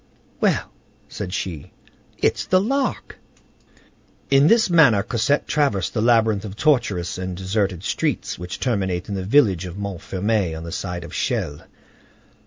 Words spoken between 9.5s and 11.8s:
of Montfermeil on the side of Chelles.